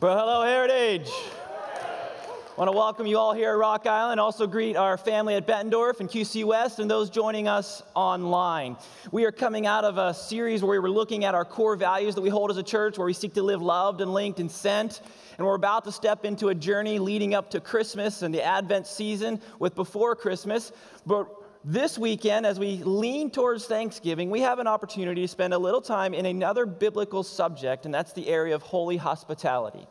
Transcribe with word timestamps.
Well, 0.00 0.16
hello, 0.16 0.46
Heritage. 0.46 1.10
I 1.10 2.54
want 2.56 2.70
to 2.70 2.76
welcome 2.76 3.04
you 3.08 3.18
all 3.18 3.32
here 3.32 3.50
at 3.50 3.58
Rock 3.58 3.84
Island. 3.84 4.20
Also, 4.20 4.46
greet 4.46 4.76
our 4.76 4.96
family 4.96 5.34
at 5.34 5.44
Bettendorf 5.44 5.98
and 5.98 6.08
QC 6.08 6.44
West 6.44 6.78
and 6.78 6.88
those 6.88 7.10
joining 7.10 7.48
us 7.48 7.82
online. 7.96 8.76
We 9.10 9.24
are 9.24 9.32
coming 9.32 9.66
out 9.66 9.84
of 9.84 9.98
a 9.98 10.14
series 10.14 10.62
where 10.62 10.70
we 10.70 10.78
were 10.78 10.88
looking 10.88 11.24
at 11.24 11.34
our 11.34 11.44
core 11.44 11.74
values 11.74 12.14
that 12.14 12.20
we 12.20 12.28
hold 12.28 12.52
as 12.52 12.58
a 12.58 12.62
church, 12.62 12.96
where 12.96 13.06
we 13.06 13.12
seek 13.12 13.34
to 13.34 13.42
live 13.42 13.60
loved 13.60 14.00
and 14.00 14.14
linked 14.14 14.38
and 14.38 14.48
sent. 14.48 15.00
And 15.36 15.44
we're 15.44 15.56
about 15.56 15.82
to 15.86 15.90
step 15.90 16.24
into 16.24 16.50
a 16.50 16.54
journey 16.54 17.00
leading 17.00 17.34
up 17.34 17.50
to 17.50 17.58
Christmas 17.58 18.22
and 18.22 18.32
the 18.32 18.44
Advent 18.44 18.86
season 18.86 19.40
with 19.58 19.74
Before 19.74 20.14
Christmas. 20.14 20.70
But 21.06 21.26
this 21.64 21.98
weekend, 21.98 22.46
as 22.46 22.58
we 22.58 22.76
lean 22.84 23.30
towards 23.30 23.66
Thanksgiving, 23.66 24.30
we 24.30 24.40
have 24.40 24.58
an 24.58 24.66
opportunity 24.66 25.22
to 25.22 25.28
spend 25.28 25.52
a 25.52 25.58
little 25.58 25.80
time 25.80 26.14
in 26.14 26.26
another 26.26 26.66
biblical 26.66 27.22
subject, 27.22 27.84
and 27.84 27.92
that's 27.92 28.12
the 28.12 28.28
area 28.28 28.54
of 28.54 28.62
holy 28.62 28.96
hospitality. 28.96 29.86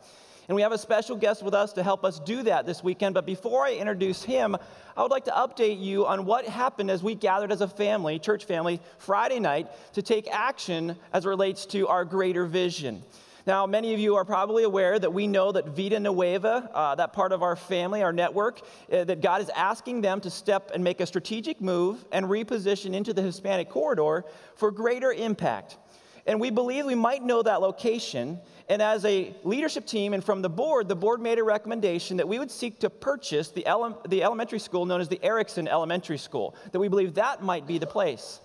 And 0.48 0.56
we 0.56 0.62
have 0.62 0.72
a 0.72 0.78
special 0.78 1.14
guest 1.14 1.42
with 1.42 1.52
us 1.52 1.74
to 1.74 1.82
help 1.82 2.06
us 2.06 2.18
do 2.20 2.42
that 2.44 2.64
this 2.64 2.82
weekend. 2.82 3.14
But 3.14 3.26
before 3.26 3.66
I 3.66 3.74
introduce 3.74 4.22
him, 4.22 4.56
I 4.96 5.02
would 5.02 5.10
like 5.10 5.26
to 5.26 5.30
update 5.30 5.78
you 5.78 6.06
on 6.06 6.24
what 6.24 6.46
happened 6.46 6.90
as 6.90 7.02
we 7.02 7.14
gathered 7.14 7.52
as 7.52 7.60
a 7.60 7.68
family, 7.68 8.18
church 8.18 8.46
family, 8.46 8.80
Friday 8.96 9.40
night 9.40 9.68
to 9.92 10.00
take 10.00 10.26
action 10.32 10.96
as 11.12 11.26
it 11.26 11.28
relates 11.28 11.66
to 11.66 11.86
our 11.88 12.06
greater 12.06 12.46
vision. 12.46 13.02
Now, 13.48 13.64
many 13.66 13.94
of 13.94 13.98
you 13.98 14.14
are 14.16 14.26
probably 14.26 14.64
aware 14.64 14.98
that 14.98 15.14
we 15.14 15.26
know 15.26 15.52
that 15.52 15.68
Vida 15.68 15.98
Nueva, 15.98 16.68
uh, 16.74 16.94
that 16.96 17.14
part 17.14 17.32
of 17.32 17.42
our 17.42 17.56
family, 17.56 18.02
our 18.02 18.12
network, 18.12 18.60
uh, 18.92 19.04
that 19.04 19.22
God 19.22 19.40
is 19.40 19.48
asking 19.48 20.02
them 20.02 20.20
to 20.20 20.28
step 20.28 20.70
and 20.74 20.84
make 20.84 21.00
a 21.00 21.06
strategic 21.06 21.58
move 21.62 22.04
and 22.12 22.26
reposition 22.26 22.92
into 22.92 23.14
the 23.14 23.22
Hispanic 23.22 23.70
corridor 23.70 24.26
for 24.54 24.70
greater 24.70 25.14
impact. 25.14 25.78
And 26.26 26.38
we 26.38 26.50
believe 26.50 26.84
we 26.84 26.94
might 26.94 27.22
know 27.22 27.42
that 27.42 27.62
location. 27.62 28.38
And 28.68 28.82
as 28.82 29.06
a 29.06 29.34
leadership 29.44 29.86
team 29.86 30.12
and 30.12 30.22
from 30.22 30.42
the 30.42 30.50
board, 30.50 30.86
the 30.86 30.96
board 30.96 31.22
made 31.22 31.38
a 31.38 31.42
recommendation 31.42 32.18
that 32.18 32.28
we 32.28 32.38
would 32.38 32.50
seek 32.50 32.80
to 32.80 32.90
purchase 32.90 33.48
the, 33.48 33.64
ele- 33.64 33.98
the 34.10 34.22
elementary 34.22 34.58
school 34.58 34.84
known 34.84 35.00
as 35.00 35.08
the 35.08 35.24
Erickson 35.24 35.66
Elementary 35.66 36.18
School, 36.18 36.54
that 36.72 36.78
we 36.78 36.88
believe 36.88 37.14
that 37.14 37.42
might 37.42 37.66
be 37.66 37.78
the 37.78 37.86
place. 37.86 38.42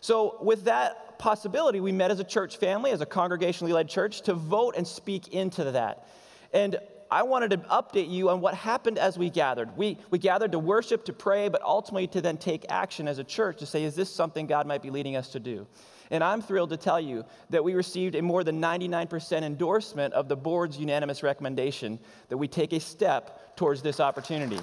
So, 0.00 0.38
with 0.40 0.64
that 0.64 1.05
possibility, 1.18 1.80
we 1.80 1.92
met 1.92 2.10
as 2.10 2.20
a 2.20 2.24
church 2.24 2.56
family, 2.56 2.90
as 2.90 3.00
a 3.00 3.06
congregationally 3.06 3.72
led 3.72 3.88
church, 3.88 4.22
to 4.22 4.34
vote 4.34 4.74
and 4.76 4.86
speak 4.86 5.28
into 5.28 5.70
that. 5.72 6.08
And 6.52 6.78
I 7.10 7.22
wanted 7.22 7.50
to 7.50 7.58
update 7.58 8.10
you 8.10 8.30
on 8.30 8.40
what 8.40 8.54
happened 8.54 8.98
as 8.98 9.16
we 9.16 9.30
gathered. 9.30 9.76
We, 9.76 9.98
we 10.10 10.18
gathered 10.18 10.52
to 10.52 10.58
worship, 10.58 11.04
to 11.04 11.12
pray, 11.12 11.48
but 11.48 11.62
ultimately 11.62 12.08
to 12.08 12.20
then 12.20 12.36
take 12.36 12.66
action 12.68 13.06
as 13.06 13.18
a 13.18 13.24
church 13.24 13.58
to 13.58 13.66
say, 13.66 13.84
is 13.84 13.94
this 13.94 14.10
something 14.10 14.46
God 14.46 14.66
might 14.66 14.82
be 14.82 14.90
leading 14.90 15.16
us 15.16 15.28
to 15.30 15.40
do? 15.40 15.66
And 16.10 16.22
I'm 16.22 16.40
thrilled 16.42 16.70
to 16.70 16.76
tell 16.76 17.00
you 17.00 17.24
that 17.50 17.62
we 17.62 17.74
received 17.74 18.14
a 18.14 18.22
more 18.22 18.44
than 18.44 18.60
99% 18.60 19.42
endorsement 19.42 20.14
of 20.14 20.28
the 20.28 20.36
board's 20.36 20.78
unanimous 20.78 21.22
recommendation 21.22 21.98
that 22.28 22.36
we 22.36 22.48
take 22.48 22.72
a 22.72 22.80
step 22.80 23.56
towards 23.56 23.82
this 23.82 24.00
opportunity. 24.00 24.60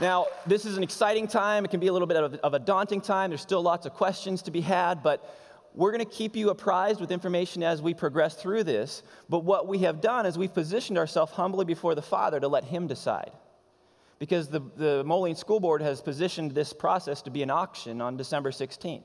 Now, 0.00 0.26
this 0.44 0.64
is 0.64 0.76
an 0.76 0.82
exciting 0.82 1.28
time. 1.28 1.64
It 1.64 1.70
can 1.70 1.78
be 1.78 1.86
a 1.86 1.92
little 1.92 2.08
bit 2.08 2.16
of 2.16 2.34
a, 2.34 2.40
of 2.44 2.54
a 2.54 2.58
daunting 2.58 3.00
time. 3.00 3.30
There's 3.30 3.40
still 3.40 3.62
lots 3.62 3.86
of 3.86 3.92
questions 3.92 4.42
to 4.42 4.50
be 4.50 4.60
had, 4.60 5.04
but 5.04 5.24
we're 5.72 5.92
going 5.92 6.04
to 6.04 6.10
keep 6.10 6.34
you 6.34 6.50
apprised 6.50 7.00
with 7.00 7.12
information 7.12 7.62
as 7.62 7.80
we 7.80 7.94
progress 7.94 8.34
through 8.34 8.64
this. 8.64 9.04
But 9.28 9.44
what 9.44 9.68
we 9.68 9.78
have 9.78 10.00
done 10.00 10.26
is 10.26 10.36
we've 10.36 10.52
positioned 10.52 10.98
ourselves 10.98 11.32
humbly 11.32 11.64
before 11.64 11.94
the 11.94 12.02
Father 12.02 12.40
to 12.40 12.48
let 12.48 12.64
Him 12.64 12.88
decide. 12.88 13.30
Because 14.18 14.48
the, 14.48 14.60
the 14.76 15.04
Moline 15.04 15.36
School 15.36 15.60
Board 15.60 15.80
has 15.80 16.00
positioned 16.00 16.52
this 16.52 16.72
process 16.72 17.22
to 17.22 17.30
be 17.30 17.42
an 17.42 17.50
auction 17.50 18.00
on 18.00 18.16
December 18.16 18.50
16th. 18.50 19.02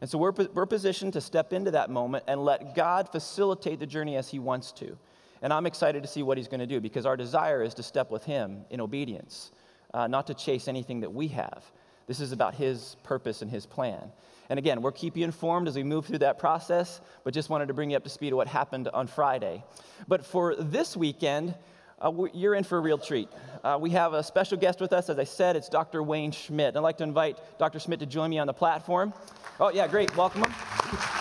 And 0.00 0.08
so 0.08 0.16
we're, 0.16 0.32
we're 0.54 0.66
positioned 0.66 1.12
to 1.14 1.20
step 1.20 1.52
into 1.52 1.72
that 1.72 1.90
moment 1.90 2.24
and 2.28 2.44
let 2.44 2.74
God 2.74 3.10
facilitate 3.10 3.80
the 3.80 3.86
journey 3.86 4.16
as 4.16 4.28
He 4.28 4.38
wants 4.38 4.70
to. 4.72 4.96
And 5.42 5.52
I'm 5.52 5.66
excited 5.66 6.02
to 6.02 6.08
see 6.08 6.22
what 6.22 6.38
He's 6.38 6.48
going 6.48 6.60
to 6.60 6.66
do 6.66 6.80
because 6.80 7.04
our 7.04 7.16
desire 7.16 7.64
is 7.64 7.74
to 7.74 7.82
step 7.82 8.12
with 8.12 8.24
Him 8.24 8.64
in 8.70 8.80
obedience 8.80 9.50
uh, 9.94 10.06
not 10.06 10.26
to 10.28 10.34
chase 10.34 10.68
anything 10.68 11.00
that 11.00 11.12
we 11.12 11.28
have. 11.28 11.64
This 12.06 12.20
is 12.20 12.32
about 12.32 12.54
His 12.54 12.96
purpose 13.02 13.42
and 13.42 13.50
His 13.50 13.66
plan. 13.66 14.10
And 14.48 14.58
again, 14.58 14.82
we'll 14.82 14.92
keep 14.92 15.16
you 15.16 15.24
informed 15.24 15.68
as 15.68 15.76
we 15.76 15.84
move 15.84 16.06
through 16.06 16.18
that 16.18 16.38
process, 16.38 17.00
but 17.22 17.32
just 17.32 17.50
wanted 17.50 17.68
to 17.68 17.74
bring 17.74 17.90
you 17.90 17.96
up 17.96 18.04
to 18.04 18.10
speed 18.10 18.32
of 18.32 18.36
what 18.36 18.48
happened 18.48 18.88
on 18.88 19.06
Friday. 19.06 19.62
But 20.08 20.26
for 20.26 20.56
this 20.56 20.96
weekend, 20.96 21.54
uh, 22.00 22.12
you're 22.32 22.54
in 22.54 22.64
for 22.64 22.78
a 22.78 22.80
real 22.80 22.98
treat. 22.98 23.28
Uh, 23.62 23.78
we 23.80 23.90
have 23.90 24.12
a 24.12 24.22
special 24.22 24.58
guest 24.58 24.80
with 24.80 24.92
us. 24.92 25.08
As 25.08 25.18
I 25.18 25.24
said, 25.24 25.54
it's 25.54 25.68
Dr. 25.68 26.02
Wayne 26.02 26.32
Schmidt. 26.32 26.76
I'd 26.76 26.80
like 26.80 26.96
to 26.98 27.04
invite 27.04 27.38
Dr. 27.58 27.78
Schmidt 27.78 28.00
to 28.00 28.06
join 28.06 28.30
me 28.30 28.38
on 28.38 28.46
the 28.46 28.54
platform. 28.54 29.12
Oh, 29.60 29.70
yeah, 29.70 29.86
great. 29.86 30.14
Welcome 30.16 30.44
him. 30.44 31.19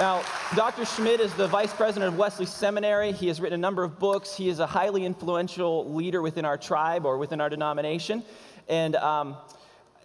Now, 0.00 0.24
Dr. 0.56 0.86
Schmidt 0.86 1.20
is 1.20 1.34
the 1.34 1.46
vice 1.46 1.74
president 1.74 2.10
of 2.10 2.18
Wesley 2.18 2.46
Seminary. 2.46 3.12
He 3.12 3.28
has 3.28 3.38
written 3.38 3.60
a 3.60 3.60
number 3.60 3.84
of 3.84 3.98
books. 3.98 4.34
He 4.34 4.48
is 4.48 4.58
a 4.58 4.66
highly 4.66 5.04
influential 5.04 5.92
leader 5.92 6.22
within 6.22 6.46
our 6.46 6.56
tribe 6.56 7.04
or 7.04 7.18
within 7.18 7.38
our 7.38 7.50
denomination. 7.50 8.24
And 8.66 8.96
um, 8.96 9.36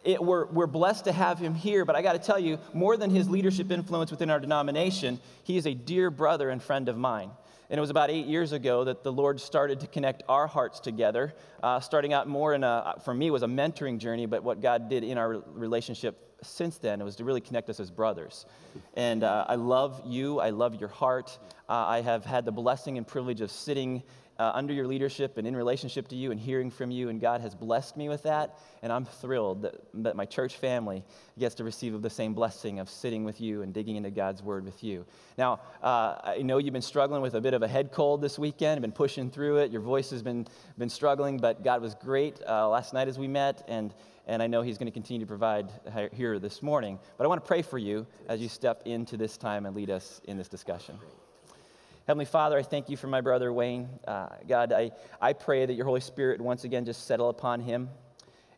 it, 0.03 0.21
we're, 0.21 0.47
we're 0.47 0.67
blessed 0.67 1.05
to 1.05 1.13
have 1.13 1.39
him 1.39 1.55
here, 1.55 1.85
but 1.85 1.95
I 1.95 2.01
got 2.01 2.11
to 2.11 2.19
tell 2.19 2.37
you, 2.37 2.59
more 2.73 2.97
than 2.97 3.09
his 3.09 3.29
leadership 3.29 3.71
influence 3.71 4.11
within 4.11 4.29
our 4.29 4.41
denomination, 4.41 5.17
he 5.45 5.55
is 5.55 5.65
a 5.65 5.73
dear 5.73 6.09
brother 6.09 6.49
and 6.49 6.61
friend 6.61 6.89
of 6.89 6.97
mine. 6.97 7.29
And 7.69 7.77
it 7.77 7.81
was 7.81 7.89
about 7.89 8.09
eight 8.09 8.27
years 8.27 8.51
ago 8.51 8.83
that 8.83 9.03
the 9.03 9.11
Lord 9.11 9.39
started 9.39 9.79
to 9.79 9.87
connect 9.87 10.23
our 10.29 10.47
hearts 10.47 10.79
together, 10.79 11.33
uh, 11.63 11.79
starting 11.79 12.13
out 12.13 12.27
more 12.27 12.53
in 12.53 12.63
a, 12.63 12.95
for 13.03 13.13
me, 13.13 13.31
was 13.31 13.43
a 13.43 13.47
mentoring 13.47 13.97
journey, 13.97 14.25
but 14.25 14.43
what 14.43 14.61
God 14.61 14.89
did 14.89 15.03
in 15.03 15.17
our 15.17 15.43
relationship 15.47 16.21
since 16.43 16.77
then 16.77 17.03
was 17.03 17.15
to 17.15 17.23
really 17.23 17.41
connect 17.41 17.69
us 17.69 17.79
as 17.79 17.89
brothers. 17.89 18.45
And 18.95 19.23
uh, 19.23 19.45
I 19.47 19.55
love 19.55 20.01
you. 20.05 20.39
I 20.39 20.51
love 20.51 20.75
your 20.75 20.89
heart. 20.89 21.37
Uh, 21.67 21.73
I 21.73 22.01
have 22.01 22.23
had 22.23 22.45
the 22.45 22.51
blessing 22.51 22.97
and 22.97 23.07
privilege 23.07 23.41
of 23.41 23.49
sitting 23.49 24.03
uh, 24.37 24.51
under 24.53 24.73
your 24.73 24.87
leadership 24.87 25.37
and 25.37 25.47
in 25.47 25.55
relationship 25.55 26.07
to 26.09 26.15
you 26.15 26.31
and 26.31 26.39
hearing 26.39 26.69
from 26.69 26.91
you, 26.91 27.09
and 27.09 27.21
God 27.21 27.41
has 27.41 27.55
blessed 27.55 27.97
me 27.97 28.09
with 28.09 28.23
that. 28.23 28.57
And 28.81 28.91
I'm 28.91 29.05
thrilled 29.05 29.61
that, 29.63 29.75
that 29.95 30.15
my 30.15 30.25
church 30.25 30.57
family 30.57 31.03
gets 31.39 31.55
to 31.55 31.63
receive 31.63 32.01
the 32.01 32.09
same 32.09 32.33
blessing 32.33 32.79
of 32.79 32.89
sitting 32.89 33.23
with 33.23 33.39
you 33.39 33.61
and 33.61 33.73
digging 33.73 33.95
into 33.95 34.11
God's 34.11 34.43
word 34.43 34.65
with 34.65 34.83
you. 34.83 35.05
Now, 35.37 35.61
uh, 35.81 36.15
I 36.23 36.41
know 36.41 36.57
you've 36.57 36.73
been 36.73 36.81
struggling 36.81 37.21
with 37.21 37.35
a 37.35 37.41
bit 37.41 37.53
of 37.53 37.63
a 37.63 37.67
head 37.67 37.91
cold 37.91 38.21
this 38.21 38.37
weekend, 38.37 38.81
been 38.81 38.91
pushing 38.91 39.29
through 39.29 39.57
it. 39.57 39.71
Your 39.71 39.81
voice 39.81 40.09
has 40.11 40.21
been, 40.21 40.47
been 40.77 40.89
struggling, 40.89 41.37
but 41.37 41.63
God 41.63 41.81
was 41.81 41.95
great 41.95 42.41
uh, 42.47 42.67
last 42.69 42.93
night 42.93 43.07
as 43.07 43.17
we 43.17 43.27
met. 43.27 43.63
and 43.67 43.93
and 44.27 44.41
I 44.41 44.47
know 44.47 44.61
He's 44.61 44.77
going 44.77 44.87
to 44.87 44.91
continue 44.91 45.19
to 45.19 45.27
provide 45.27 45.71
here 46.11 46.39
this 46.39 46.61
morning. 46.61 46.99
But 47.17 47.25
I 47.25 47.27
want 47.27 47.43
to 47.43 47.47
pray 47.47 47.61
for 47.61 47.77
you 47.77 48.07
as 48.27 48.41
you 48.41 48.49
step 48.49 48.81
into 48.85 49.17
this 49.17 49.37
time 49.37 49.65
and 49.65 49.75
lead 49.75 49.89
us 49.89 50.21
in 50.25 50.37
this 50.37 50.47
discussion. 50.47 50.97
Heavenly 52.07 52.25
Father, 52.25 52.55
I 52.55 52.61
thank 52.61 52.87
you 52.89 52.97
for 52.97 53.07
my 53.07 53.21
brother 53.21 53.51
Wayne. 53.51 53.89
Uh, 54.07 54.27
God, 54.47 54.71
I, 54.71 54.91
I 55.19 55.33
pray 55.33 55.65
that 55.65 55.73
your 55.73 55.87
Holy 55.87 56.01
Spirit 56.01 56.39
once 56.39 56.63
again 56.63 56.85
just 56.85 57.07
settle 57.07 57.29
upon 57.29 57.61
him 57.61 57.89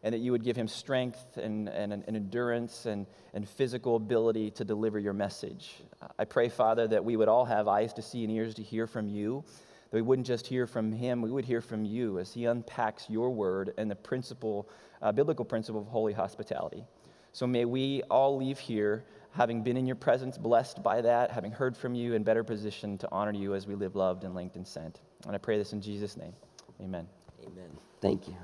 and 0.04 0.14
that 0.14 0.20
you 0.20 0.34
would 0.34 0.44
give 0.44 0.58
him 0.58 0.68
strength 0.68 1.38
and, 1.38 1.70
and, 1.70 1.94
and 1.94 2.04
endurance 2.10 2.86
and, 2.86 3.06
and 3.34 3.48
physical 3.48 3.96
ability 3.96 4.52
to 4.52 4.66
deliver 4.66 5.00
your 5.00 5.14
message. 5.14 5.76
I 6.20 6.26
pray, 6.26 6.50
Father, 6.50 6.90
that 6.90 7.06
we 7.06 7.16
would 7.16 7.30
all 7.30 7.46
have 7.46 7.70
eyes 7.70 7.94
to 7.94 8.02
see 8.02 8.26
and 8.26 8.34
ears 8.34 8.54
to 8.56 8.64
hear 8.64 8.86
from 8.86 9.08
you 9.08 9.46
that 9.92 9.96
we 9.96 10.02
wouldn't 10.02 10.28
just 10.28 10.46
hear 10.46 10.68
from 10.68 10.92
him, 10.92 11.22
we 11.22 11.32
would 11.32 11.46
hear 11.46 11.62
from 11.62 11.86
you 11.86 12.20
as 12.20 12.34
he 12.34 12.44
unpacks 12.44 13.10
your 13.10 13.30
word 13.30 13.74
and 13.78 13.90
the 13.90 13.96
principle, 13.96 14.68
uh, 15.02 15.14
biblical 15.14 15.46
principle 15.46 15.80
of 15.80 15.88
holy 15.88 16.12
hospitality. 16.12 16.84
So 17.32 17.48
may 17.48 17.64
we 17.64 18.02
all 18.10 18.36
leave 18.36 18.60
here 18.60 19.06
having 19.38 19.62
been 19.62 19.78
in 19.78 19.86
your 19.86 19.96
presence, 19.96 20.36
blessed 20.36 20.82
by 20.82 21.00
that, 21.00 21.30
having 21.30 21.52
heard 21.52 21.78
from 21.78 21.94
you, 21.94 22.16
and 22.16 22.26
better 22.26 22.44
positioned 22.44 23.00
to 23.00 23.08
honor 23.12 23.32
you 23.32 23.54
as 23.54 23.68
we 23.68 23.76
live 23.76 23.96
loved 23.96 24.24
and 24.24 24.34
linked 24.34 24.56
and 24.56 24.68
sent. 24.68 25.00
And 25.28 25.36
I 25.36 25.38
pray 25.38 25.60
this 25.60 25.74
in 25.74 25.82
Jesus' 25.82 26.18
name. 26.18 26.34
Amen. 26.82 27.08
Amen. 27.46 27.70
Thank 28.02 28.28
you. 28.28 28.36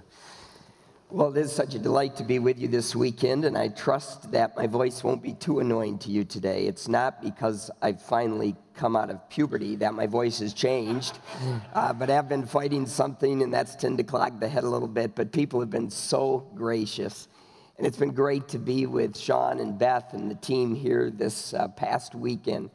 Well, 1.10 1.36
it 1.36 1.40
is 1.42 1.52
such 1.52 1.74
a 1.74 1.80
delight 1.80 2.16
to 2.18 2.24
be 2.24 2.38
with 2.38 2.60
you 2.60 2.68
this 2.68 2.96
weekend, 2.96 3.46
and 3.46 3.58
I 3.58 3.70
trust 3.70 4.32
that 4.32 4.56
my 4.56 4.68
voice 4.68 5.04
won't 5.04 5.22
be 5.22 5.34
too 5.34 5.60
annoying 5.60 5.98
to 6.00 6.12
you 6.12 6.24
today. 6.24 6.66
It's 6.66 6.88
not 6.88 7.22
because 7.22 7.72
I've 7.82 8.02
finally 8.02 8.56
come 8.76 8.96
out 8.96 9.10
of 9.10 9.30
puberty 9.30 9.76
that 9.78 9.94
my 9.96 10.08
voice 10.08 10.40
has 10.40 10.54
changed, 10.54 11.18
uh, 11.74 11.94
but 11.94 12.10
I've 12.12 12.30
been 12.30 12.46
fighting 12.46 12.86
something, 12.86 13.42
and 13.42 13.52
that's 13.52 13.76
tend 13.76 13.98
to 13.98 14.04
clog 14.04 14.40
the 14.40 14.48
head 14.48 14.64
a 14.64 14.70
little 14.70 14.88
bit. 14.88 15.16
But 15.16 15.32
people 15.32 15.60
have 15.60 15.70
been 15.70 15.90
so 15.90 16.48
gracious, 16.56 17.28
and 17.78 17.88
it's 17.88 17.98
been 17.98 18.14
great 18.14 18.48
to 18.50 18.60
be 18.60 18.86
with 18.86 19.18
Sean 19.18 19.60
and 19.60 19.78
Beth 19.78 20.14
and 20.14 20.30
the 20.30 20.36
team 20.36 20.76
here 20.76 21.10
this 21.10 21.54
uh, 21.54 21.68
past 21.70 22.14
weekend. 22.14 22.70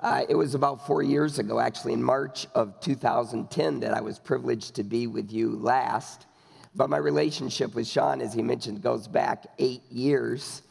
Uh, 0.00 0.24
it 0.28 0.34
was 0.34 0.54
about 0.54 0.86
four 0.86 1.02
years 1.02 1.38
ago, 1.38 1.58
actually, 1.58 1.92
in 1.92 2.02
March 2.02 2.46
of 2.54 2.80
2010, 2.80 3.80
that 3.80 3.92
I 3.92 4.00
was 4.00 4.18
privileged 4.18 4.74
to 4.76 4.84
be 4.84 5.06
with 5.06 5.32
you 5.32 5.56
last. 5.56 6.26
But 6.74 6.88
my 6.88 6.96
relationship 6.96 7.74
with 7.74 7.86
Sean, 7.86 8.20
as 8.20 8.32
he 8.32 8.42
mentioned, 8.42 8.80
goes 8.80 9.08
back 9.08 9.46
eight 9.58 9.82
years 9.90 10.62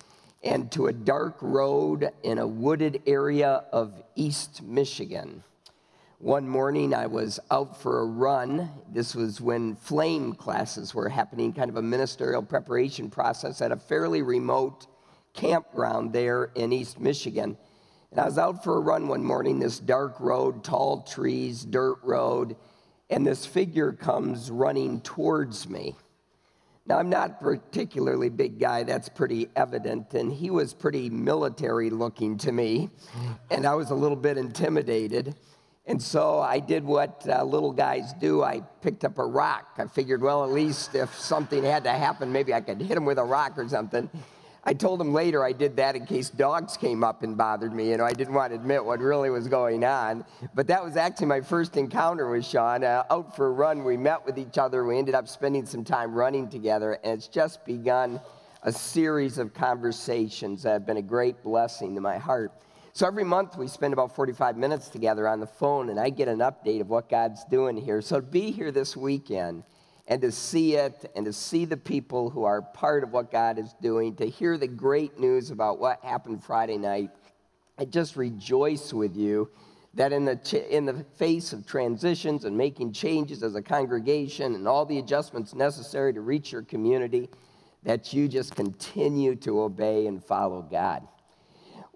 and 0.43 0.71
to 0.71 0.87
a 0.87 0.93
dark 0.93 1.37
road 1.41 2.09
in 2.23 2.37
a 2.37 2.47
wooded 2.47 3.01
area 3.05 3.65
of 3.73 4.01
East 4.15 4.63
Michigan. 4.63 5.43
One 6.19 6.49
morning 6.49 6.95
I 6.95 7.05
was 7.05 7.39
out 7.51 7.79
for 7.79 7.99
a 7.99 8.05
run. 8.05 8.71
This 8.91 9.13
was 9.13 9.39
when 9.39 9.75
flame 9.75 10.33
classes 10.33 10.95
were 10.95 11.09
happening, 11.09 11.53
kind 11.53 11.69
of 11.69 11.75
a 11.75 11.81
ministerial 11.83 12.41
preparation 12.41 13.11
process 13.11 13.61
at 13.61 13.71
a 13.71 13.77
fairly 13.77 14.23
remote 14.23 14.87
campground 15.35 16.13
there 16.13 16.45
in 16.55 16.73
East 16.73 16.99
Michigan. 16.99 17.55
And 18.09 18.19
I 18.19 18.25
was 18.25 18.39
out 18.39 18.63
for 18.63 18.77
a 18.77 18.79
run 18.79 19.07
one 19.07 19.23
morning, 19.23 19.59
this 19.59 19.77
dark 19.77 20.19
road, 20.19 20.63
tall 20.63 21.03
trees, 21.03 21.63
dirt 21.63 21.99
road, 22.01 22.55
and 23.11 23.25
this 23.25 23.45
figure 23.45 23.91
comes 23.91 24.49
running 24.49 25.01
towards 25.01 25.69
me. 25.69 25.95
Now, 26.87 26.97
I'm 26.97 27.11
not 27.11 27.39
particularly 27.39 28.29
big 28.29 28.59
guy, 28.59 28.81
that's 28.81 29.09
pretty 29.09 29.49
evident, 29.55 30.15
and 30.15 30.33
he 30.33 30.49
was 30.49 30.73
pretty 30.73 31.11
military 31.11 31.91
looking 31.91 32.39
to 32.39 32.51
me, 32.51 32.89
and 33.51 33.67
I 33.67 33.75
was 33.75 33.91
a 33.91 33.95
little 33.95 34.17
bit 34.17 34.39
intimidated. 34.39 35.35
And 35.87 36.03
so 36.03 36.39
I 36.41 36.59
did 36.59 36.83
what 36.83 37.25
uh, 37.29 37.43
little 37.43 37.71
guys 37.71 38.11
do. 38.19 38.43
I 38.43 38.59
picked 38.81 39.05
up 39.05 39.17
a 39.17 39.25
rock. 39.25 39.75
I 39.77 39.87
figured, 39.87 40.21
well, 40.21 40.43
at 40.43 40.51
least 40.51 40.95
if 40.95 41.17
something 41.17 41.63
had 41.63 41.85
to 41.85 41.91
happen, 41.91 42.31
maybe 42.31 42.53
I 42.53 42.59
could 42.59 42.81
hit 42.81 42.97
him 42.97 43.05
with 43.05 43.17
a 43.17 43.23
rock 43.23 43.57
or 43.57 43.67
something. 43.69 44.09
I 44.65 44.73
told 44.73 44.99
him 44.99 45.13
later 45.13 45.45
I 45.45 45.53
did 45.53 45.77
that 45.77 45.95
in 45.95 46.05
case 46.05 46.29
dogs 46.29 46.75
came 46.75 47.01
up 47.01 47.23
and 47.23 47.37
bothered 47.37 47.73
me. 47.73 47.91
You 47.91 47.95
know, 47.95 48.03
I 48.03 48.11
didn't 48.11 48.33
want 48.33 48.51
to 48.51 48.55
admit 48.55 48.83
what 48.83 48.99
really 48.99 49.29
was 49.29 49.47
going 49.47 49.85
on. 49.85 50.25
But 50.53 50.67
that 50.67 50.83
was 50.83 50.97
actually 50.97 51.27
my 51.27 51.39
first 51.39 51.77
encounter 51.77 52.29
with 52.29 52.45
Sean. 52.45 52.83
Uh, 52.83 53.05
out 53.09 53.33
for 53.33 53.47
a 53.47 53.51
run, 53.51 53.85
we 53.85 53.95
met 53.95 54.25
with 54.25 54.37
each 54.37 54.57
other. 54.57 54.83
We 54.83 54.97
ended 54.97 55.15
up 55.15 55.29
spending 55.29 55.65
some 55.65 55.85
time 55.85 56.13
running 56.13 56.49
together, 56.49 56.99
and 57.01 57.17
it's 57.17 57.29
just 57.29 57.63
begun 57.65 58.19
a 58.63 58.71
series 58.73 59.37
of 59.37 59.53
conversations 59.53 60.63
that 60.63 60.73
have 60.73 60.85
been 60.85 60.97
a 60.97 61.01
great 61.01 61.41
blessing 61.43 61.95
to 61.95 62.01
my 62.01 62.17
heart. 62.17 62.51
So 62.97 63.05
every 63.05 63.23
month 63.23 63.57
we 63.57 63.67
spend 63.67 63.93
about 63.93 64.15
45 64.15 64.57
minutes 64.57 64.89
together 64.89 65.27
on 65.27 65.39
the 65.39 65.45
phone, 65.45 65.91
and 65.91 65.99
I 65.99 66.09
get 66.09 66.27
an 66.27 66.39
update 66.39 66.81
of 66.81 66.89
what 66.89 67.09
God's 67.09 67.45
doing 67.45 67.77
here. 67.77 68.01
So 68.01 68.15
to 68.15 68.25
be 68.25 68.49
here 68.49 68.71
this 68.71 68.97
weekend 68.97 69.61
and 70.07 70.19
to 70.23 70.31
see 70.31 70.73
it 70.73 71.11
and 71.15 71.23
to 71.27 71.31
see 71.31 71.65
the 71.65 71.77
people 71.77 72.31
who 72.31 72.43
are 72.43 72.63
part 72.63 73.03
of 73.03 73.11
what 73.11 73.31
God 73.31 73.59
is 73.59 73.75
doing, 73.83 74.15
to 74.15 74.25
hear 74.25 74.57
the 74.57 74.67
great 74.67 75.19
news 75.19 75.51
about 75.51 75.77
what 75.77 76.03
happened 76.03 76.43
Friday 76.43 76.79
night. 76.79 77.11
I 77.77 77.85
just 77.85 78.15
rejoice 78.15 78.91
with 78.91 79.15
you 79.15 79.51
that 79.93 80.11
in 80.11 80.25
the, 80.25 80.75
in 80.75 80.85
the 80.85 81.05
face 81.19 81.53
of 81.53 81.67
transitions 81.67 82.45
and 82.45 82.57
making 82.57 82.93
changes 82.93 83.43
as 83.43 83.53
a 83.53 83.61
congregation 83.61 84.55
and 84.55 84.67
all 84.67 84.87
the 84.87 84.97
adjustments 84.97 85.53
necessary 85.53 86.13
to 86.13 86.21
reach 86.21 86.51
your 86.51 86.63
community, 86.63 87.29
that 87.83 88.11
you 88.11 88.27
just 88.27 88.55
continue 88.55 89.35
to 89.35 89.61
obey 89.61 90.07
and 90.07 90.23
follow 90.23 90.63
God. 90.63 91.07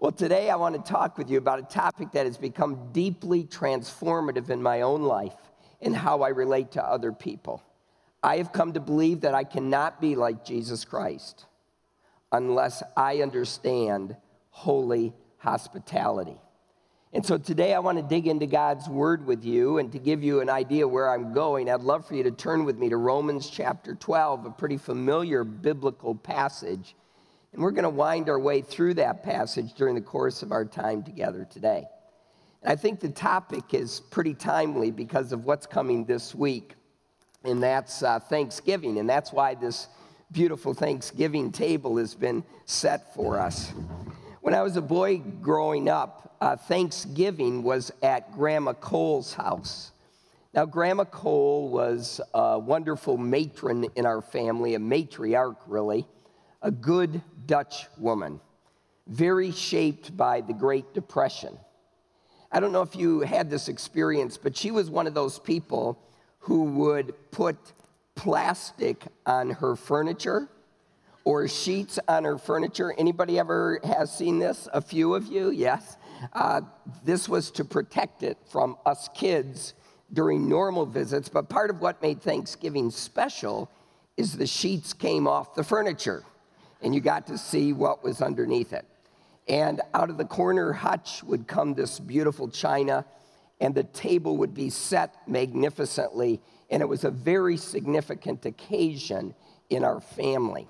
Well, 0.02 0.10
today 0.10 0.50
I 0.50 0.56
want 0.56 0.74
to 0.74 0.92
talk 0.92 1.16
with 1.16 1.30
you 1.30 1.38
about 1.38 1.60
a 1.60 1.62
topic 1.62 2.10
that 2.10 2.26
has 2.26 2.36
become 2.36 2.90
deeply 2.90 3.44
transformative 3.44 4.50
in 4.50 4.60
my 4.60 4.80
own 4.80 5.02
life 5.02 5.36
and 5.80 5.94
how 5.94 6.22
I 6.22 6.30
relate 6.30 6.72
to 6.72 6.84
other 6.84 7.12
people. 7.12 7.62
I 8.20 8.38
have 8.38 8.52
come 8.52 8.72
to 8.72 8.80
believe 8.80 9.20
that 9.20 9.36
I 9.36 9.44
cannot 9.44 10.00
be 10.00 10.16
like 10.16 10.44
Jesus 10.44 10.84
Christ 10.84 11.46
unless 12.32 12.82
I 12.96 13.22
understand 13.22 14.16
holy 14.50 15.12
hospitality. 15.36 16.40
And 17.12 17.24
so 17.24 17.38
today 17.38 17.72
I 17.72 17.78
want 17.78 17.98
to 17.98 18.02
dig 18.02 18.26
into 18.26 18.46
God's 18.46 18.88
word 18.88 19.24
with 19.24 19.44
you 19.44 19.78
and 19.78 19.92
to 19.92 20.00
give 20.00 20.24
you 20.24 20.40
an 20.40 20.50
idea 20.50 20.88
where 20.88 21.10
I'm 21.10 21.32
going. 21.32 21.70
I'd 21.70 21.82
love 21.82 22.08
for 22.08 22.16
you 22.16 22.24
to 22.24 22.32
turn 22.32 22.64
with 22.64 22.76
me 22.76 22.88
to 22.88 22.96
Romans 22.96 23.48
chapter 23.48 23.94
12, 23.94 24.46
a 24.46 24.50
pretty 24.50 24.78
familiar 24.78 25.44
biblical 25.44 26.16
passage. 26.16 26.96
And 27.52 27.62
we're 27.62 27.70
going 27.72 27.84
to 27.84 27.90
wind 27.90 28.28
our 28.28 28.38
way 28.38 28.62
through 28.62 28.94
that 28.94 29.22
passage 29.22 29.74
during 29.74 29.94
the 29.94 30.00
course 30.00 30.42
of 30.42 30.52
our 30.52 30.64
time 30.64 31.02
together 31.02 31.46
today. 31.50 31.84
And 32.62 32.72
I 32.72 32.76
think 32.76 33.00
the 33.00 33.10
topic 33.10 33.74
is 33.74 34.00
pretty 34.00 34.34
timely 34.34 34.90
because 34.90 35.32
of 35.32 35.44
what's 35.44 35.66
coming 35.66 36.04
this 36.04 36.34
week 36.34 36.74
and 37.44 37.62
that's 37.62 38.02
uh, 38.02 38.18
Thanksgiving. 38.20 38.98
And 38.98 39.08
that's 39.08 39.32
why 39.32 39.54
this 39.54 39.88
beautiful 40.30 40.74
Thanksgiving 40.74 41.52
table 41.52 41.98
has 41.98 42.14
been 42.14 42.44
set 42.64 43.14
for 43.14 43.38
us. 43.38 43.72
When 44.40 44.54
I 44.54 44.62
was 44.62 44.76
a 44.76 44.82
boy 44.82 45.18
growing 45.18 45.88
up, 45.88 46.36
uh, 46.40 46.56
Thanksgiving 46.56 47.62
was 47.62 47.92
at 48.02 48.32
Grandma 48.32 48.72
Cole's 48.72 49.34
house. 49.34 49.92
Now, 50.54 50.66
Grandma 50.66 51.04
Cole 51.04 51.68
was 51.68 52.20
a 52.34 52.58
wonderful 52.58 53.16
matron 53.16 53.86
in 53.96 54.04
our 54.04 54.20
family, 54.20 54.74
a 54.74 54.78
matriarch, 54.78 55.56
really, 55.66 56.06
a 56.62 56.70
good 56.70 57.20
Dutch 57.46 57.86
woman, 57.98 58.40
very 59.06 59.50
shaped 59.50 60.16
by 60.16 60.40
the 60.40 60.52
Great 60.52 60.94
Depression. 60.94 61.58
I 62.50 62.60
don't 62.60 62.72
know 62.72 62.82
if 62.82 62.94
you 62.94 63.20
had 63.20 63.50
this 63.50 63.68
experience, 63.68 64.36
but 64.36 64.56
she 64.56 64.70
was 64.70 64.90
one 64.90 65.06
of 65.06 65.14
those 65.14 65.38
people 65.38 65.98
who 66.40 66.64
would 66.64 67.14
put 67.30 67.56
plastic 68.14 69.04
on 69.26 69.50
her 69.50 69.74
furniture 69.74 70.48
or 71.24 71.48
sheets 71.48 71.98
on 72.08 72.24
her 72.24 72.36
furniture. 72.36 72.94
Anybody 72.98 73.38
ever 73.38 73.80
has 73.84 74.16
seen 74.16 74.38
this? 74.38 74.68
A 74.72 74.80
few 74.80 75.14
of 75.14 75.26
you, 75.26 75.50
yes. 75.50 75.96
Uh, 76.32 76.60
this 77.04 77.28
was 77.28 77.50
to 77.52 77.64
protect 77.64 78.22
it 78.22 78.38
from 78.50 78.76
us 78.84 79.08
kids 79.14 79.74
during 80.12 80.48
normal 80.48 80.84
visits, 80.84 81.28
but 81.28 81.48
part 81.48 81.70
of 81.70 81.80
what 81.80 82.02
made 82.02 82.20
Thanksgiving 82.20 82.90
special 82.90 83.70
is 84.16 84.36
the 84.36 84.46
sheets 84.46 84.92
came 84.92 85.26
off 85.26 85.54
the 85.54 85.64
furniture 85.64 86.22
and 86.82 86.94
you 86.94 87.00
got 87.00 87.26
to 87.28 87.38
see 87.38 87.72
what 87.72 88.02
was 88.02 88.20
underneath 88.20 88.72
it. 88.72 88.86
And 89.48 89.80
out 89.94 90.10
of 90.10 90.18
the 90.18 90.24
corner 90.24 90.72
hutch 90.72 91.22
would 91.24 91.46
come 91.46 91.74
this 91.74 91.98
beautiful 91.98 92.48
china 92.48 93.04
and 93.60 93.74
the 93.74 93.84
table 93.84 94.38
would 94.38 94.54
be 94.54 94.70
set 94.70 95.16
magnificently. 95.28 96.40
And 96.70 96.82
it 96.82 96.86
was 96.86 97.04
a 97.04 97.10
very 97.10 97.56
significant 97.56 98.44
occasion 98.44 99.34
in 99.70 99.84
our 99.84 100.00
family. 100.00 100.68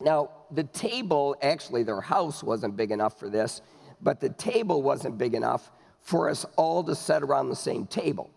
Now, 0.00 0.30
the 0.50 0.64
table, 0.64 1.36
actually, 1.42 1.82
their 1.82 2.00
house 2.00 2.42
wasn't 2.42 2.76
big 2.76 2.90
enough 2.90 3.18
for 3.18 3.28
this, 3.28 3.60
but 4.00 4.20
the 4.20 4.28
table 4.28 4.82
wasn't 4.82 5.18
big 5.18 5.34
enough 5.34 5.70
for 6.00 6.28
us 6.28 6.44
all 6.56 6.84
to 6.84 6.94
sit 6.94 7.22
around 7.22 7.48
the 7.48 7.56
same 7.56 7.86
table. 7.86 8.30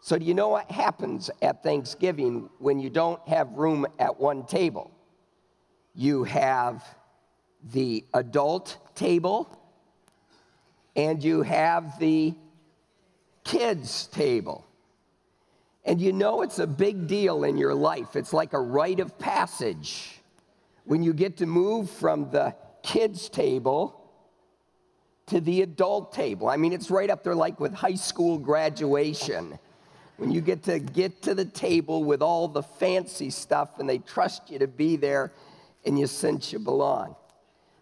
So, 0.00 0.18
do 0.18 0.24
you 0.24 0.34
know 0.34 0.48
what 0.48 0.70
happens 0.70 1.30
at 1.42 1.62
Thanksgiving 1.62 2.48
when 2.58 2.78
you 2.78 2.90
don't 2.90 3.26
have 3.26 3.50
room 3.52 3.86
at 3.98 4.20
one 4.20 4.44
table? 4.44 4.95
You 5.96 6.24
have 6.24 6.84
the 7.72 8.04
adult 8.12 8.76
table 8.94 9.58
and 10.94 11.24
you 11.24 11.40
have 11.42 11.98
the 11.98 12.34
kids' 13.44 14.06
table. 14.06 14.66
And 15.86 16.00
you 16.00 16.12
know 16.12 16.42
it's 16.42 16.58
a 16.58 16.66
big 16.66 17.06
deal 17.06 17.44
in 17.44 17.56
your 17.56 17.74
life. 17.74 18.14
It's 18.14 18.34
like 18.34 18.52
a 18.52 18.60
rite 18.60 19.00
of 19.00 19.18
passage 19.18 20.20
when 20.84 21.02
you 21.02 21.14
get 21.14 21.38
to 21.38 21.46
move 21.46 21.88
from 21.88 22.30
the 22.30 22.54
kids' 22.82 23.30
table 23.30 23.98
to 25.26 25.40
the 25.40 25.62
adult 25.62 26.12
table. 26.12 26.48
I 26.48 26.56
mean, 26.56 26.72
it's 26.72 26.90
right 26.90 27.08
up 27.08 27.24
there 27.24 27.34
like 27.34 27.58
with 27.58 27.72
high 27.72 27.94
school 27.94 28.38
graduation. 28.38 29.58
When 30.18 30.30
you 30.30 30.40
get 30.40 30.62
to 30.64 30.78
get 30.78 31.22
to 31.22 31.34
the 31.34 31.44
table 31.44 32.04
with 32.04 32.20
all 32.20 32.48
the 32.48 32.62
fancy 32.62 33.30
stuff 33.30 33.78
and 33.78 33.88
they 33.88 33.98
trust 33.98 34.50
you 34.50 34.58
to 34.58 34.66
be 34.66 34.96
there 34.96 35.32
and 35.86 35.98
you 35.98 36.06
sense 36.06 36.52
you 36.52 36.58
belong. 36.58 37.16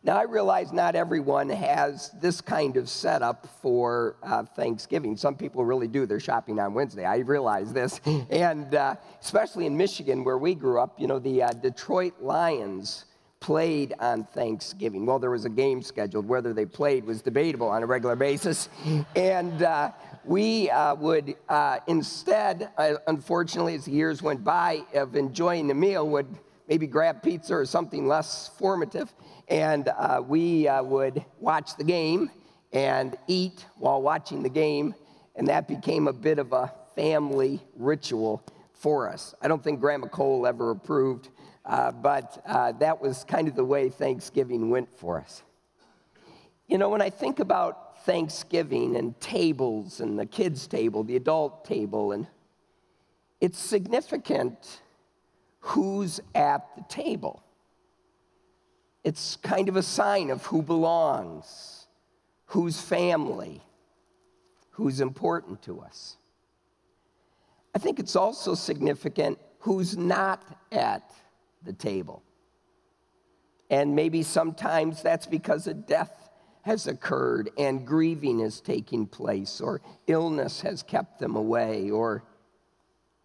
Now, 0.07 0.19
I 0.19 0.25
realize 0.25 0.71
not 0.71 0.95
everyone 0.97 1.49
has 1.49 2.11
this 2.21 2.43
kind 2.43 2.77
of 2.77 2.91
setup 2.91 3.49
for 3.63 4.17
uh, 4.23 4.43
Thanksgiving. 4.43 5.17
Some 5.17 5.35
people 5.35 5.65
really 5.65 5.89
do 5.89 6.05
their 6.05 6.21
shopping 6.21 6.61
on 6.61 6.75
Wednesday. 6.75 7.07
I 7.07 7.19
realize 7.19 7.73
this. 7.73 8.03
And 8.31 8.75
uh, 8.75 8.97
especially 9.23 9.65
in 9.65 9.77
Michigan, 9.77 10.23
where 10.23 10.37
we 10.37 10.55
grew 10.55 10.79
up, 10.79 11.01
you 11.01 11.07
know, 11.07 11.19
the 11.19 11.45
uh, 11.45 11.51
Detroit 11.53 12.21
Lions 12.21 13.07
played 13.41 13.95
on 13.99 14.25
Thanksgiving. 14.25 15.07
Well, 15.07 15.19
there 15.19 15.31
was 15.31 15.47
a 15.47 15.51
game 15.51 15.81
scheduled. 15.81 16.27
Whether 16.27 16.53
they 16.53 16.67
played 16.67 17.05
was 17.05 17.23
debatable 17.23 17.69
on 17.69 17.83
a 17.83 17.87
regular 17.87 18.17
basis. 18.17 18.69
And 19.17 19.63
uh, 19.63 19.93
we 20.25 20.71
uh, 20.71 20.95
would 20.97 21.35
uh, 21.49 21.79
instead, 21.87 22.71
unfortunately, 23.07 23.75
as 23.75 23.85
the 23.85 23.93
years 23.93 24.23
went 24.23 24.45
by, 24.45 24.83
of 24.95 25.17
enjoying 25.17 25.69
the 25.69 25.75
meal, 25.75 26.09
would 26.09 26.27
maybe 26.69 26.87
grab 26.87 27.23
pizza 27.23 27.55
or 27.55 27.67
something 27.67 28.07
less 28.07 28.51
formative 28.59 29.13
and 29.49 29.89
uh, 29.89 30.23
we 30.27 30.69
uh, 30.69 30.83
would 30.83 31.25
watch 31.39 31.77
the 31.77 31.85
game 31.85 32.31
and 32.73 33.17
eat 33.27 33.65
while 33.77 34.03
watching 34.03 34.43
the 34.43 34.49
game, 34.49 34.95
and 35.37 35.47
that 35.49 35.69
became 35.69 36.09
a 36.09 36.13
bit 36.13 36.39
of 36.39 36.53
a 36.53 36.73
family 36.95 37.61
ritual 37.77 38.43
for 38.73 39.09
us. 39.09 39.35
I 39.41 39.49
don't 39.49 39.63
think 39.63 39.81
Grandma 39.81 40.09
Cole 40.09 40.47
ever 40.47 40.71
approved, 40.71 41.29
uh, 41.65 41.93
but 41.93 42.43
uh, 42.47 42.73
that 42.73 43.01
was 43.01 43.25
kind 43.25 43.49
of 43.49 43.55
the 43.55 43.65
way 43.65 43.89
Thanksgiving 43.89 44.71
went 44.71 44.89
for 44.99 45.21
us. 45.21 45.43
You 46.67 46.79
know, 46.79 46.89
when 46.89 47.03
I 47.03 47.11
think 47.11 47.41
about 47.41 48.05
Thanksgiving 48.05 48.97
and 48.97 49.19
tables 49.21 50.01
and 50.01 50.19
the 50.19 50.27
kids' 50.27 50.67
table, 50.67 51.05
the 51.05 51.17
adult 51.17 51.65
table, 51.65 52.13
and 52.13 52.27
it's 53.41 53.59
significant 53.59 54.81
who's 55.65 56.21
at 56.35 56.77
the 56.77 56.83
table. 56.91 57.43
It's 59.03 59.37
kind 59.37 59.71
of 59.71 59.77
a 59.77 59.83
sign 59.83 60.29
of 60.29 60.45
who 60.45 60.61
belongs, 60.61 61.87
who's 62.47 62.79
family, 62.79 63.63
who's 64.73 65.01
important 65.01 65.63
to 65.63 65.81
us. 65.81 66.19
I 67.75 67.79
think 67.79 67.99
it's 67.99 68.15
also 68.15 68.55
significant 68.55 69.39
who's 69.61 69.97
not 69.97 70.43
at 70.71 71.11
the 71.63 71.73
table. 71.73 72.23
And 73.71 73.97
maybe 73.97 74.23
sometimes 74.23 75.01
that's 75.01 75.27
because 75.27 75.67
a 75.67 75.73
death 75.73 76.29
has 76.61 76.87
occurred 76.87 77.49
and 77.57 77.87
grieving 77.87 78.41
is 78.41 78.61
taking 78.61 79.07
place, 79.07 79.63
or 79.63 79.81
illness 80.09 80.61
has 80.61 80.83
kept 80.83 81.19
them 81.21 81.37
away, 81.37 81.91
or, 81.91 82.23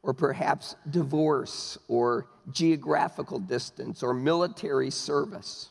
or 0.01 0.13
perhaps 0.13 0.75
divorce, 0.89 1.77
or 1.87 2.27
geographical 2.51 3.39
distance, 3.39 4.01
or 4.01 4.13
military 4.13 4.89
service. 4.89 5.69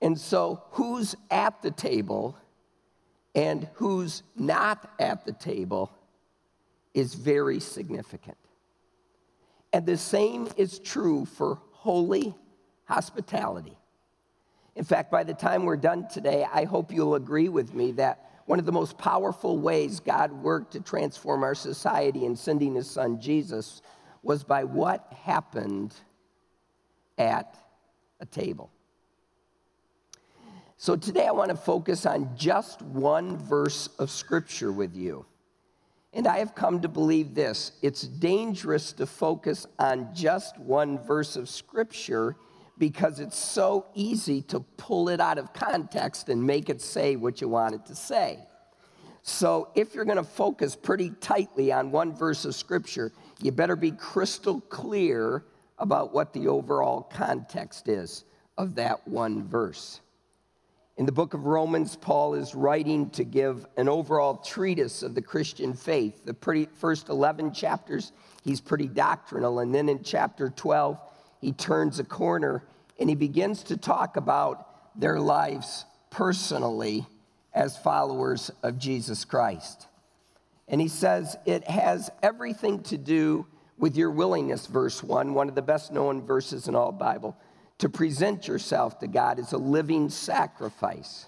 And 0.00 0.18
so, 0.18 0.62
who's 0.72 1.14
at 1.30 1.62
the 1.62 1.70
table 1.70 2.36
and 3.34 3.68
who's 3.74 4.22
not 4.36 4.90
at 4.98 5.24
the 5.24 5.32
table 5.32 5.92
is 6.92 7.14
very 7.14 7.60
significant. 7.60 8.36
And 9.72 9.86
the 9.86 9.96
same 9.96 10.48
is 10.56 10.78
true 10.78 11.24
for 11.24 11.60
holy 11.70 12.34
hospitality. 12.84 13.78
In 14.74 14.84
fact, 14.84 15.10
by 15.10 15.24
the 15.24 15.34
time 15.34 15.64
we're 15.64 15.76
done 15.76 16.08
today, 16.08 16.46
I 16.50 16.64
hope 16.64 16.92
you'll 16.92 17.14
agree 17.14 17.48
with 17.48 17.74
me 17.74 17.92
that 17.92 18.31
one 18.52 18.58
of 18.58 18.66
the 18.66 18.70
most 18.70 18.98
powerful 18.98 19.56
ways 19.56 19.98
God 19.98 20.30
worked 20.30 20.72
to 20.72 20.80
transform 20.80 21.42
our 21.42 21.54
society 21.54 22.26
in 22.26 22.36
sending 22.36 22.74
his 22.74 22.86
son 22.86 23.18
Jesus 23.18 23.80
was 24.22 24.44
by 24.44 24.62
what 24.62 25.10
happened 25.24 25.94
at 27.16 27.56
a 28.20 28.26
table. 28.26 28.70
So 30.76 30.96
today 30.96 31.26
I 31.26 31.30
want 31.30 31.48
to 31.48 31.56
focus 31.56 32.04
on 32.04 32.36
just 32.36 32.82
one 32.82 33.38
verse 33.38 33.86
of 33.98 34.10
scripture 34.10 34.70
with 34.70 34.94
you. 34.94 35.24
And 36.12 36.26
I 36.26 36.36
have 36.36 36.54
come 36.54 36.82
to 36.82 36.88
believe 36.88 37.34
this 37.34 37.72
it's 37.80 38.02
dangerous 38.02 38.92
to 38.92 39.06
focus 39.06 39.66
on 39.78 40.14
just 40.14 40.58
one 40.58 40.98
verse 40.98 41.36
of 41.36 41.48
scripture 41.48 42.36
because 42.78 43.20
it's 43.20 43.38
so 43.38 43.86
easy 43.94 44.42
to 44.42 44.60
pull 44.76 45.08
it 45.08 45.20
out 45.20 45.38
of 45.38 45.52
context 45.52 46.28
and 46.28 46.42
make 46.44 46.68
it 46.68 46.80
say 46.80 47.16
what 47.16 47.40
you 47.40 47.48
want 47.48 47.74
it 47.74 47.86
to 47.86 47.94
say. 47.94 48.38
So, 49.24 49.68
if 49.76 49.94
you're 49.94 50.04
going 50.04 50.16
to 50.16 50.24
focus 50.24 50.74
pretty 50.74 51.10
tightly 51.20 51.70
on 51.70 51.92
one 51.92 52.12
verse 52.12 52.44
of 52.44 52.56
scripture, 52.56 53.12
you 53.40 53.52
better 53.52 53.76
be 53.76 53.92
crystal 53.92 54.60
clear 54.62 55.44
about 55.78 56.12
what 56.12 56.32
the 56.32 56.48
overall 56.48 57.02
context 57.02 57.88
is 57.88 58.24
of 58.58 58.74
that 58.74 59.06
one 59.06 59.46
verse. 59.46 60.00
In 60.98 61.06
the 61.06 61.12
book 61.12 61.34
of 61.34 61.46
Romans, 61.46 61.96
Paul 61.96 62.34
is 62.34 62.54
writing 62.54 63.10
to 63.10 63.24
give 63.24 63.66
an 63.76 63.88
overall 63.88 64.36
treatise 64.36 65.02
of 65.02 65.14
the 65.14 65.22
Christian 65.22 65.72
faith. 65.72 66.24
The 66.24 66.34
pretty, 66.34 66.68
first 66.74 67.08
11 67.08 67.54
chapters, 67.54 68.12
he's 68.44 68.60
pretty 68.60 68.88
doctrinal. 68.88 69.60
And 69.60 69.74
then 69.74 69.88
in 69.88 70.02
chapter 70.02 70.50
12, 70.50 70.98
he 71.42 71.52
turns 71.52 71.98
a 71.98 72.04
corner 72.04 72.64
and 72.98 73.10
he 73.10 73.14
begins 73.14 73.64
to 73.64 73.76
talk 73.76 74.16
about 74.16 74.98
their 74.98 75.20
lives 75.20 75.84
personally 76.08 77.04
as 77.52 77.76
followers 77.76 78.50
of 78.62 78.78
Jesus 78.78 79.26
Christ. 79.26 79.88
And 80.68 80.80
he 80.80 80.88
says 80.88 81.36
it 81.44 81.64
has 81.64 82.10
everything 82.22 82.82
to 82.84 82.96
do 82.96 83.46
with 83.76 83.96
your 83.96 84.10
willingness, 84.10 84.66
verse 84.66 85.02
1, 85.02 85.34
one 85.34 85.48
of 85.48 85.54
the 85.54 85.62
best 85.62 85.92
known 85.92 86.22
verses 86.22 86.68
in 86.68 86.76
all 86.76 86.92
Bible 86.92 87.36
to 87.78 87.88
present 87.88 88.46
yourself 88.46 89.00
to 89.00 89.08
God 89.08 89.40
as 89.40 89.52
a 89.52 89.58
living 89.58 90.08
sacrifice. 90.08 91.26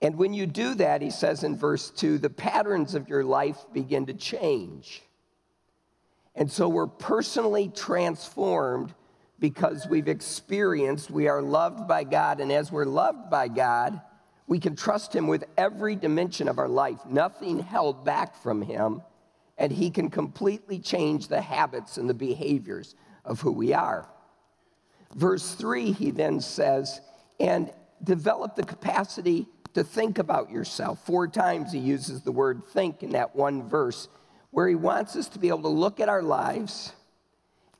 And 0.00 0.16
when 0.16 0.32
you 0.32 0.46
do 0.46 0.74
that, 0.76 1.02
he 1.02 1.10
says 1.10 1.44
in 1.44 1.56
verse 1.56 1.90
2, 1.90 2.18
the 2.18 2.30
patterns 2.30 2.94
of 2.94 3.08
your 3.08 3.24
life 3.24 3.58
begin 3.74 4.06
to 4.06 4.14
change. 4.14 5.02
And 6.34 6.50
so 6.50 6.68
we're 6.68 6.86
personally 6.86 7.70
transformed 7.74 8.94
because 9.40 9.86
we've 9.86 10.08
experienced 10.08 11.10
we 11.10 11.28
are 11.28 11.42
loved 11.42 11.86
by 11.86 12.04
God. 12.04 12.40
And 12.40 12.50
as 12.50 12.72
we're 12.72 12.84
loved 12.84 13.30
by 13.30 13.48
God, 13.48 14.00
we 14.46 14.58
can 14.58 14.74
trust 14.74 15.14
Him 15.14 15.26
with 15.28 15.44
every 15.56 15.94
dimension 15.94 16.48
of 16.48 16.58
our 16.58 16.68
life, 16.68 16.98
nothing 17.06 17.60
held 17.60 18.04
back 18.04 18.42
from 18.42 18.62
Him. 18.62 19.02
And 19.56 19.72
He 19.72 19.90
can 19.90 20.10
completely 20.10 20.78
change 20.78 21.28
the 21.28 21.40
habits 21.40 21.98
and 21.98 22.08
the 22.08 22.14
behaviors 22.14 22.94
of 23.24 23.40
who 23.40 23.52
we 23.52 23.72
are. 23.72 24.08
Verse 25.14 25.54
3, 25.54 25.92
he 25.92 26.10
then 26.10 26.40
says, 26.40 27.00
and 27.40 27.72
develop 28.02 28.56
the 28.56 28.64
capacity 28.64 29.46
to 29.74 29.84
think 29.84 30.18
about 30.18 30.50
yourself. 30.50 31.04
Four 31.04 31.28
times 31.28 31.72
he 31.72 31.78
uses 31.78 32.22
the 32.22 32.32
word 32.32 32.62
think 32.72 33.02
in 33.02 33.10
that 33.10 33.34
one 33.34 33.68
verse, 33.68 34.08
where 34.50 34.68
he 34.68 34.74
wants 34.74 35.16
us 35.16 35.28
to 35.28 35.38
be 35.38 35.48
able 35.48 35.62
to 35.62 35.68
look 35.68 36.00
at 36.00 36.08
our 36.08 36.22
lives 36.22 36.92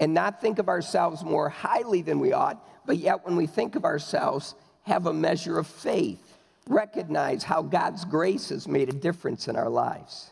and 0.00 0.14
not 0.14 0.40
think 0.40 0.58
of 0.58 0.68
ourselves 0.68 1.24
more 1.24 1.48
highly 1.48 2.02
than 2.02 2.20
we 2.20 2.32
ought, 2.32 2.64
but 2.86 2.98
yet 2.98 3.24
when 3.24 3.36
we 3.36 3.46
think 3.46 3.74
of 3.74 3.84
ourselves, 3.84 4.54
have 4.82 5.06
a 5.06 5.12
measure 5.12 5.58
of 5.58 5.66
faith, 5.66 6.36
recognize 6.68 7.42
how 7.42 7.62
God's 7.62 8.04
grace 8.04 8.48
has 8.48 8.66
made 8.66 8.88
a 8.88 8.96
difference 8.96 9.48
in 9.48 9.56
our 9.56 9.68
lives. 9.68 10.30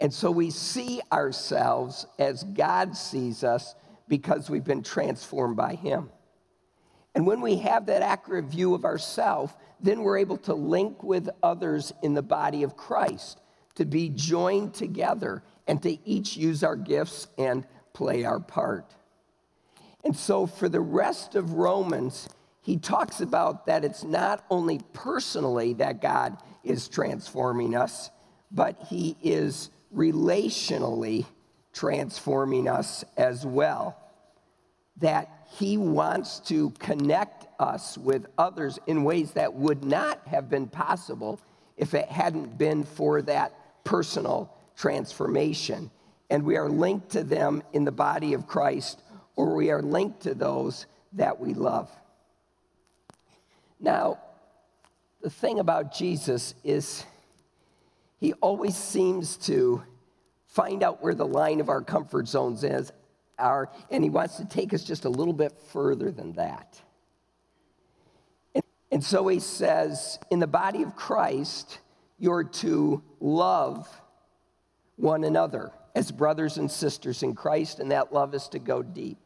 And 0.00 0.12
so 0.12 0.30
we 0.30 0.50
see 0.50 1.00
ourselves 1.12 2.06
as 2.18 2.44
God 2.44 2.96
sees 2.96 3.44
us 3.44 3.74
because 4.08 4.50
we've 4.50 4.64
been 4.64 4.82
transformed 4.82 5.56
by 5.56 5.74
Him. 5.74 6.10
And 7.14 7.26
when 7.26 7.40
we 7.40 7.56
have 7.58 7.86
that 7.86 8.02
accurate 8.02 8.44
view 8.44 8.74
of 8.74 8.84
ourselves, 8.84 9.54
then 9.80 10.02
we're 10.02 10.18
able 10.18 10.36
to 10.38 10.54
link 10.54 11.02
with 11.02 11.28
others 11.42 11.92
in 12.02 12.14
the 12.14 12.22
body 12.22 12.62
of 12.62 12.76
Christ, 12.76 13.40
to 13.76 13.84
be 13.84 14.10
joined 14.10 14.74
together, 14.74 15.42
and 15.66 15.82
to 15.82 15.98
each 16.08 16.36
use 16.36 16.62
our 16.62 16.76
gifts 16.76 17.26
and 17.38 17.66
play 17.96 18.24
our 18.24 18.38
part. 18.38 18.94
And 20.04 20.14
so, 20.14 20.46
for 20.46 20.68
the 20.68 20.82
rest 20.82 21.34
of 21.34 21.54
Romans, 21.54 22.28
he 22.60 22.76
talks 22.76 23.22
about 23.22 23.64
that 23.66 23.86
it's 23.86 24.04
not 24.04 24.44
only 24.50 24.82
personally 24.92 25.72
that 25.74 26.02
God 26.02 26.36
is 26.62 26.88
transforming 26.88 27.74
us, 27.74 28.10
but 28.52 28.76
he 28.90 29.16
is 29.22 29.70
relationally 29.94 31.24
transforming 31.72 32.68
us 32.68 33.02
as 33.16 33.46
well. 33.46 33.96
That 34.98 35.46
he 35.58 35.78
wants 35.78 36.40
to 36.40 36.70
connect 36.78 37.46
us 37.58 37.96
with 37.96 38.26
others 38.36 38.78
in 38.86 39.04
ways 39.04 39.30
that 39.32 39.54
would 39.54 39.84
not 39.84 40.20
have 40.26 40.50
been 40.50 40.66
possible 40.66 41.40
if 41.78 41.94
it 41.94 42.10
hadn't 42.10 42.58
been 42.58 42.84
for 42.84 43.22
that 43.22 43.84
personal 43.84 44.52
transformation. 44.76 45.90
And 46.30 46.44
we 46.44 46.56
are 46.56 46.68
linked 46.68 47.10
to 47.10 47.22
them 47.22 47.62
in 47.72 47.84
the 47.84 47.92
body 47.92 48.34
of 48.34 48.46
Christ, 48.46 49.00
or 49.36 49.54
we 49.54 49.70
are 49.70 49.82
linked 49.82 50.22
to 50.22 50.34
those 50.34 50.86
that 51.12 51.38
we 51.38 51.54
love. 51.54 51.90
Now, 53.78 54.18
the 55.22 55.30
thing 55.30 55.58
about 55.58 55.94
Jesus 55.94 56.54
is 56.64 57.04
he 58.18 58.32
always 58.34 58.76
seems 58.76 59.36
to 59.38 59.82
find 60.46 60.82
out 60.82 61.02
where 61.02 61.14
the 61.14 61.26
line 61.26 61.60
of 61.60 61.68
our 61.68 61.82
comfort 61.82 62.26
zones 62.26 62.64
is 62.64 62.92
our, 63.38 63.70
and 63.90 64.02
he 64.02 64.10
wants 64.10 64.36
to 64.36 64.44
take 64.46 64.72
us 64.72 64.82
just 64.82 65.04
a 65.04 65.08
little 65.08 65.34
bit 65.34 65.52
further 65.72 66.10
than 66.10 66.32
that. 66.32 66.80
And, 68.54 68.64
and 68.90 69.04
so 69.04 69.28
he 69.28 69.40
says, 69.40 70.18
in 70.30 70.38
the 70.38 70.46
body 70.46 70.82
of 70.82 70.96
Christ, 70.96 71.78
you're 72.18 72.44
to 72.44 73.02
love 73.20 73.88
one 74.96 75.24
another 75.24 75.72
as 75.96 76.12
brothers 76.12 76.58
and 76.58 76.70
sisters 76.70 77.22
in 77.22 77.34
Christ, 77.34 77.80
and 77.80 77.90
that 77.90 78.12
love 78.12 78.34
is 78.34 78.48
to 78.48 78.58
go 78.58 78.82
deep. 78.82 79.16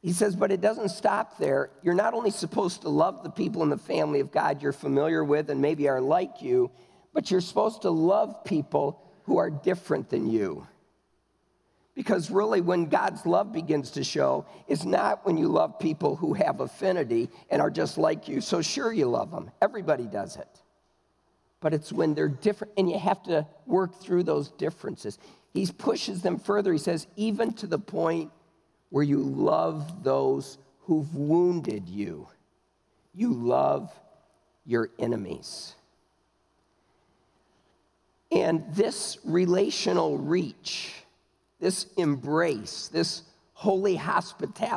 He 0.00 0.12
says, 0.12 0.36
but 0.36 0.52
it 0.52 0.60
doesn't 0.60 0.90
stop 0.90 1.38
there. 1.38 1.70
You're 1.82 1.94
not 1.94 2.14
only 2.14 2.30
supposed 2.30 2.82
to 2.82 2.88
love 2.88 3.24
the 3.24 3.30
people 3.30 3.64
in 3.64 3.68
the 3.68 3.78
family 3.78 4.20
of 4.20 4.30
God 4.30 4.62
you're 4.62 4.72
familiar 4.72 5.24
with 5.24 5.50
and 5.50 5.60
maybe 5.60 5.88
are 5.88 6.00
like 6.00 6.40
you, 6.40 6.70
but 7.12 7.32
you're 7.32 7.40
supposed 7.40 7.82
to 7.82 7.90
love 7.90 8.44
people 8.44 9.02
who 9.24 9.38
are 9.38 9.50
different 9.50 10.08
than 10.08 10.30
you. 10.30 10.64
Because 11.96 12.30
really, 12.30 12.60
when 12.60 12.86
God's 12.86 13.26
love 13.26 13.52
begins 13.52 13.90
to 13.92 14.04
show, 14.04 14.46
is 14.68 14.86
not 14.86 15.26
when 15.26 15.36
you 15.36 15.48
love 15.48 15.80
people 15.80 16.14
who 16.14 16.34
have 16.34 16.60
affinity 16.60 17.28
and 17.50 17.60
are 17.60 17.70
just 17.70 17.98
like 17.98 18.28
you. 18.28 18.40
So, 18.40 18.62
sure, 18.62 18.92
you 18.92 19.06
love 19.06 19.32
them. 19.32 19.50
Everybody 19.60 20.04
does 20.04 20.36
it. 20.36 20.62
But 21.60 21.74
it's 21.74 21.92
when 21.92 22.14
they're 22.14 22.28
different, 22.28 22.74
and 22.76 22.90
you 22.90 22.98
have 22.98 23.22
to 23.24 23.46
work 23.66 24.00
through 24.00 24.24
those 24.24 24.50
differences. 24.50 25.18
He 25.54 25.66
pushes 25.66 26.22
them 26.22 26.38
further. 26.38 26.72
He 26.72 26.78
says, 26.78 27.06
even 27.16 27.52
to 27.54 27.66
the 27.66 27.78
point 27.78 28.30
where 28.90 29.04
you 29.04 29.18
love 29.18 30.04
those 30.04 30.58
who've 30.80 31.14
wounded 31.14 31.88
you, 31.88 32.28
you 33.14 33.32
love 33.32 33.90
your 34.66 34.90
enemies. 34.98 35.74
And 38.30 38.64
this 38.74 39.18
relational 39.24 40.18
reach, 40.18 40.92
this 41.58 41.86
embrace, 41.96 42.88
this 42.88 43.22
holy 43.54 43.96
hospitality 43.96 44.76